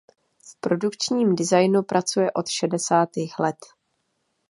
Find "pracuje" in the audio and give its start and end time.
1.83-2.31